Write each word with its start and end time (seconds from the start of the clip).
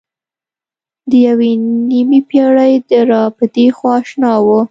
د 1.09 1.11
یوې 1.27 1.51
نیمې 1.89 2.19
پېړۍ 2.29 2.73
را 3.09 3.21
پدېخوا 3.37 3.93
اشنا 4.01 4.33
وه. 4.45 4.59